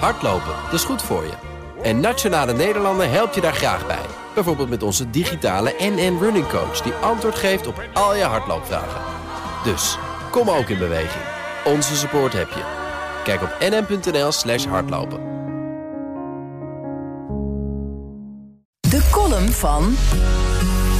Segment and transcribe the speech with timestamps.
[0.00, 1.32] Hardlopen, dat is goed voor je.
[1.82, 4.06] En Nationale Nederlanden helpt je daar graag bij.
[4.34, 6.80] Bijvoorbeeld met onze digitale NN Running Coach...
[6.80, 9.00] die antwoord geeft op al je hardloopvragen.
[9.64, 9.98] Dus,
[10.30, 11.24] kom ook in beweging.
[11.64, 12.62] Onze support heb je.
[13.24, 15.20] Kijk op nn.nl slash hardlopen.
[18.80, 19.96] De column van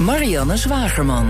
[0.00, 1.28] Marianne Zwagerman.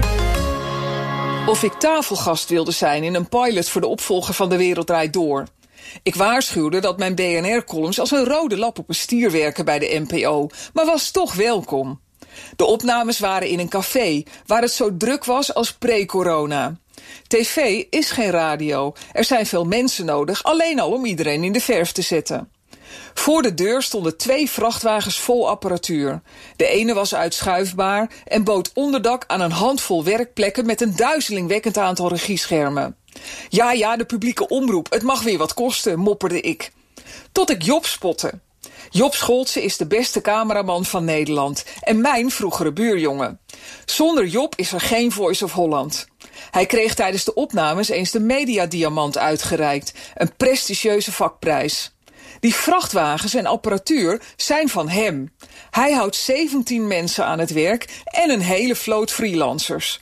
[1.46, 5.12] Of ik tafelgast wilde zijn in een pilot voor de opvolger van De Wereld Draait
[5.12, 5.44] Door...
[6.02, 10.04] Ik waarschuwde dat mijn BNR-columns als een rode lap op een stier werken bij de
[10.08, 12.00] NPO, maar was toch welkom.
[12.56, 16.76] De opnames waren in een café, waar het zo druk was als pre-corona.
[17.26, 18.92] TV is geen radio.
[19.12, 22.50] Er zijn veel mensen nodig, alleen al om iedereen in de verf te zetten.
[23.14, 26.22] Voor de deur stonden twee vrachtwagens vol apparatuur.
[26.56, 32.08] De ene was uitschuifbaar en bood onderdak aan een handvol werkplekken met een duizelingwekkend aantal
[32.08, 32.96] regieschermen.
[33.48, 36.72] Ja, ja, de publieke omroep, het mag weer wat kosten, mopperde ik.
[37.32, 38.40] Tot ik Job spotte.
[38.90, 43.40] Job Scholtse is de beste cameraman van Nederland en mijn vroegere buurjongen.
[43.84, 46.06] Zonder Job is er geen Voice of Holland.
[46.50, 51.94] Hij kreeg tijdens de opnames eens de Mediadiamant uitgereikt, een prestigieuze vakprijs.
[52.40, 55.32] Die vrachtwagens en apparatuur zijn van hem.
[55.70, 60.00] Hij houdt 17 mensen aan het werk en een hele vloot freelancers.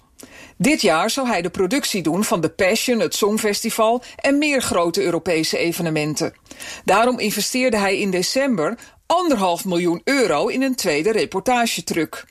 [0.63, 5.03] Dit jaar zou hij de productie doen van The Passion, het Songfestival en meer grote
[5.03, 6.35] Europese evenementen.
[6.85, 12.27] Daarom investeerde hij in december anderhalf miljoen euro in een tweede reportagetruck.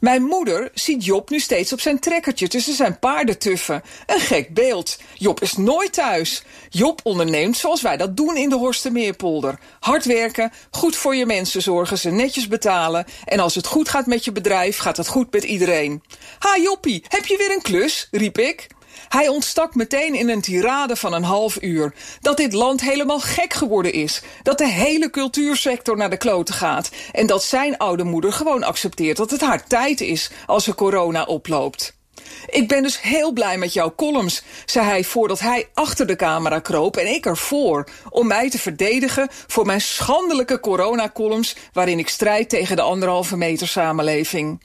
[0.00, 3.82] Mijn moeder ziet Job nu steeds op zijn trekkertje tussen zijn paardentuffen.
[4.06, 4.98] Een gek beeld.
[5.14, 6.42] Job is nooit thuis.
[6.68, 9.58] Job onderneemt zoals wij dat doen in de Horstenmeerpolder.
[9.80, 13.04] Hard werken, goed voor je mensen zorgen, ze netjes betalen...
[13.24, 16.02] en als het goed gaat met je bedrijf, gaat het goed met iedereen.
[16.38, 18.08] Ha Joppie, heb je weer een klus?
[18.10, 18.68] riep ik.
[19.08, 21.94] Hij ontstak meteen in een tirade van een half uur.
[22.20, 24.22] Dat dit land helemaal gek geworden is.
[24.42, 26.90] Dat de hele cultuursector naar de kloten gaat.
[27.12, 31.24] En dat zijn oude moeder gewoon accepteert dat het haar tijd is als er corona
[31.24, 32.00] oploopt.
[32.46, 36.58] Ik ben dus heel blij met jouw columns, zei hij voordat hij achter de camera
[36.58, 42.48] kroop en ik ervoor, om mij te verdedigen voor mijn schandelijke coronacolumns waarin ik strijd
[42.48, 44.60] tegen de anderhalve meter samenleving.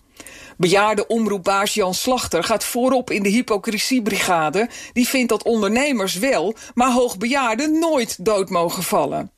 [0.57, 4.69] Bejaarde omroepbaas Jan Slachter gaat voorop in de hypocriesiebrigade.
[4.93, 9.31] Die vindt dat ondernemers wel, maar hoogbejaarden nooit dood mogen vallen.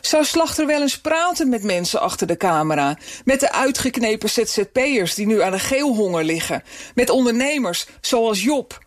[0.00, 2.98] Zou Slachter wel eens praten met mensen achter de camera?
[3.24, 6.62] Met de uitgeknepen ZZP'ers die nu aan de geelhonger liggen?
[6.94, 8.78] Met ondernemers zoals Job?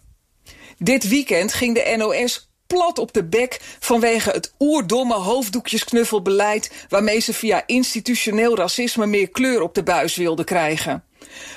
[0.78, 7.34] Dit weekend ging de NOS plat op de bek vanwege het oerdomme hoofddoekjesknuffelbeleid waarmee ze
[7.34, 11.04] via institutioneel racisme meer kleur op de buis wilden krijgen.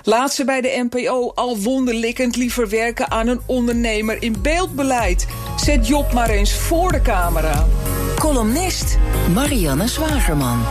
[0.02, 5.26] Laat ze bij de NPO al wonderlikkend liever werken aan een ondernemer in beeldbeleid.
[5.56, 7.66] Zet Job maar eens voor de camera.
[8.18, 8.98] Columnist
[9.34, 10.64] Marianne Zwagerman.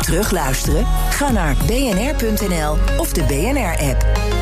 [0.00, 0.86] Terugluisteren?
[1.10, 4.41] Ga naar bnr.nl of de BNR-app.